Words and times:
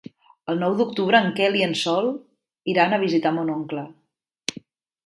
El 0.53 0.61
nou 0.61 0.77
d'octubre 0.79 1.19
en 1.25 1.29
Quel 1.41 1.59
i 1.59 1.63
en 1.67 1.75
Sol 1.83 2.09
iran 2.75 2.97
a 2.97 3.01
visitar 3.07 3.35
mon 3.39 3.55
oncle. 3.61 3.87